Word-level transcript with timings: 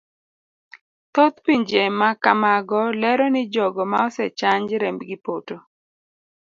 Thoth 1.13 1.37
pinje 1.45 1.81
makamago 1.99 2.81
lero 3.01 3.25
ni 3.33 3.41
jogo 3.53 3.81
ma 3.91 3.97
osechanj 4.07 4.67
rembgi 4.81 5.15
poto. 5.25 5.55